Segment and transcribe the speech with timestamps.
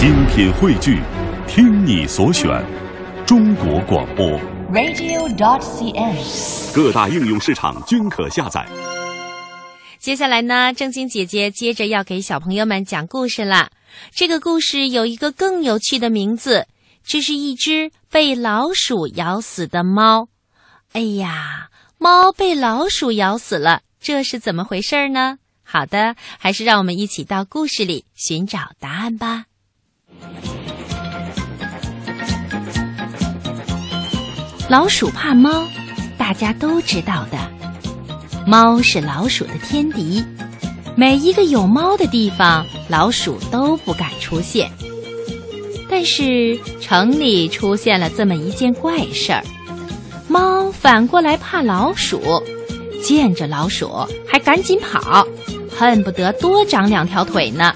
[0.00, 0.98] 精品汇聚，
[1.46, 2.48] 听你所选，
[3.26, 4.26] 中国广播。
[4.72, 6.74] radio.dot.cn，。
[6.74, 8.66] 各大应用市场均可下载。
[9.98, 13.72] 接下来呢，正经姐姐接着要给小朋友们讲故事了。
[14.10, 16.66] 这个故事有一个更有趣的名字，
[17.04, 20.28] 这是一只被老鼠咬死的猫。
[20.92, 25.36] 哎呀，猫被老鼠咬死了，这是怎么回事呢？
[25.62, 29.44] 好的，还是让我们一起到故事里寻找答案吧。
[34.68, 35.66] 老鼠怕猫，
[36.16, 37.38] 大家都知道的。
[38.46, 40.24] 猫是老鼠的天敌，
[40.96, 44.70] 每一个有猫的地方，老鼠都不敢出现。
[45.88, 49.44] 但是城里出现了这么一件怪事儿，
[50.28, 52.20] 猫反过来怕老鼠，
[53.02, 53.90] 见着老鼠
[54.26, 55.26] 还赶紧跑，
[55.76, 57.74] 恨不得多长两条腿呢。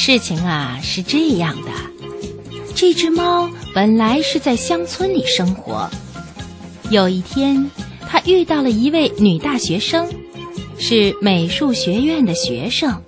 [0.00, 1.70] 事情啊是这样的，
[2.74, 5.90] 这只猫本来是在乡村里生活，
[6.90, 7.68] 有一天。
[8.10, 10.08] 它遇到了一位女大学生，
[10.78, 13.02] 是美术学院的学生，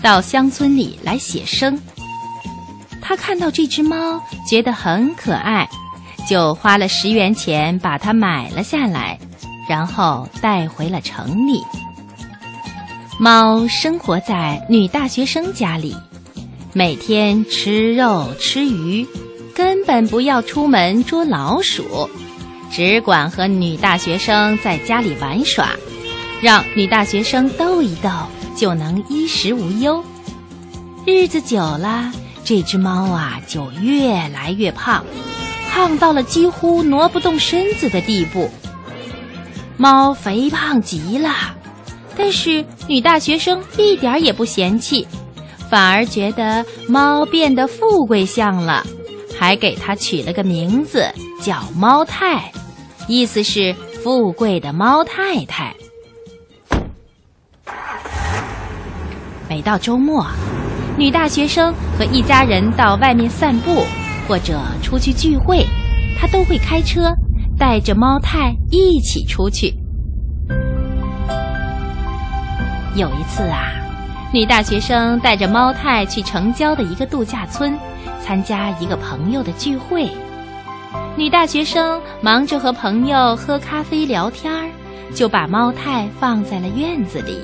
[0.00, 1.78] 到乡村里来写生。
[3.02, 5.68] 他看到这只猫，觉得很可爱，
[6.26, 9.18] 就花了十元钱把它买了下来，
[9.68, 11.60] 然后带回了城里。
[13.18, 15.94] 猫生活在女大学生家里，
[16.72, 19.04] 每天吃肉吃鱼，
[19.52, 22.08] 根本不要出门捉老鼠。
[22.70, 25.70] 只管和女大学生在家里玩耍，
[26.40, 28.08] 让女大学生逗一逗，
[28.54, 30.04] 就能衣食无忧。
[31.04, 32.12] 日子久了，
[32.44, 35.04] 这只猫啊就越来越胖，
[35.68, 38.48] 胖到了几乎挪不动身子的地步。
[39.76, 41.56] 猫肥胖极了，
[42.16, 45.08] 但是女大学生一点也不嫌弃，
[45.70, 48.84] 反而觉得猫变得富贵相了，
[49.38, 51.06] 还给它取了个名字
[51.40, 52.50] 叫猫太。
[53.06, 55.72] 意思是富贵的猫太太。
[59.48, 60.26] 每到周末，
[60.98, 63.84] 女大学生和一家人到外面散步
[64.26, 65.64] 或者出去聚会，
[66.18, 67.12] 她都会开车
[67.56, 69.72] 带着猫太一起出去。
[72.96, 73.72] 有一次啊，
[74.32, 77.76] 女大学生带着猫太去城郊的一个度假村，
[78.22, 80.08] 参加一个朋友的聚会。
[81.16, 84.70] 女大学生忙着和朋友喝咖啡聊天儿，
[85.12, 87.40] 就把猫太放在了院子里。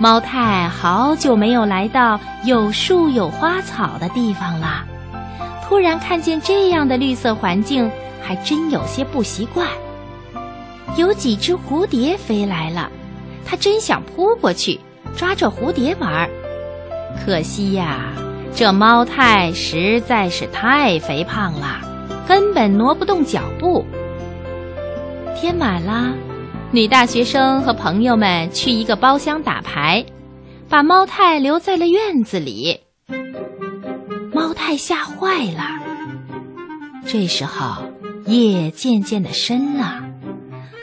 [0.00, 4.84] 猫太好久没有来到有树有花草的地方了，
[5.62, 7.88] 突然看见这样的绿色环境，
[8.20, 9.68] 还真有些不习惯。
[10.96, 12.90] 有几只蝴蝶飞来了，
[13.44, 14.80] 它真想扑过去
[15.16, 16.28] 抓着蝴蝶玩，
[17.24, 18.12] 可惜呀，
[18.54, 21.80] 这猫太实在是太肥胖了。
[22.28, 23.84] 根本挪不动脚步。
[25.36, 26.12] 天晚了，
[26.72, 30.04] 女大学生和朋友们去一个包厢打牌，
[30.68, 32.80] 把猫太留在了院子里。
[34.34, 35.62] 猫太吓坏了。
[37.06, 37.84] 这时候
[38.26, 40.02] 夜渐渐的深了，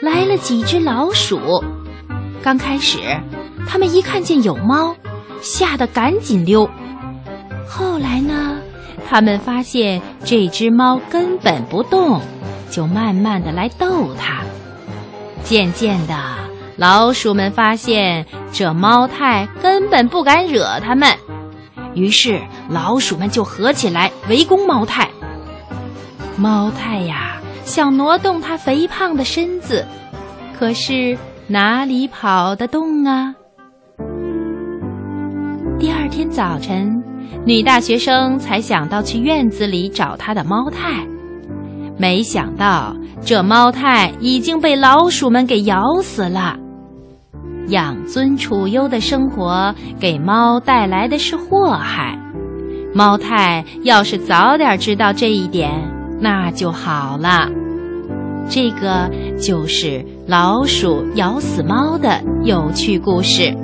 [0.01, 1.61] 来了几只老鼠。
[2.41, 2.99] 刚开始，
[3.67, 4.95] 他们一看见有猫，
[5.41, 6.69] 吓得赶紧溜。
[7.67, 8.57] 后来呢？
[9.09, 12.21] 他们发现这只猫根本不动，
[12.71, 14.41] 就慢慢的来逗它。
[15.43, 16.15] 渐渐的，
[16.77, 21.09] 老鼠们发现这猫太根本不敢惹它们，
[21.93, 25.09] 于是老鼠们就合起来围攻猫太。
[26.37, 29.85] 猫太呀，想挪动它肥胖的身子，
[30.57, 33.35] 可是哪里跑得动啊？
[36.29, 37.03] 早晨。
[37.45, 41.05] 女大学生才想到去院子里找她的猫太，
[41.97, 46.57] 没想到这猫太已经被老鼠们给咬死了。
[47.69, 52.17] 养尊处优的生活给猫带来的是祸害，
[52.93, 55.71] 猫太要是早点知道这一点，
[56.19, 57.49] 那就好了。
[58.49, 59.09] 这个
[59.39, 63.55] 就是老鼠咬死猫的有趣故事。